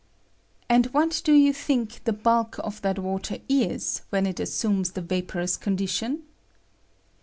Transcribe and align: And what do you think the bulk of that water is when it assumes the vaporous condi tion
And 0.67 0.87
what 0.87 1.21
do 1.23 1.31
you 1.31 1.53
think 1.53 2.05
the 2.05 2.11
bulk 2.11 2.55
of 2.63 2.81
that 2.81 2.97
water 2.97 3.37
is 3.47 4.01
when 4.09 4.25
it 4.25 4.39
assumes 4.39 4.93
the 4.93 5.01
vaporous 5.03 5.55
condi 5.59 5.87
tion 5.87 6.23